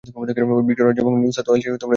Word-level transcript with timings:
Victoria 0.67 0.85
রাজ্য 0.87 0.99
এবং 1.03 1.13
new 1.21 1.31
south 1.35 1.47
Wales 1.47 1.65
এ 1.65 1.67
এদের 1.67 1.71
বসবাস 1.79 1.79
ছিল। 1.83 1.89